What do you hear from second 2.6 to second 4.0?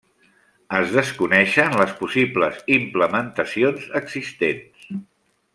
implementacions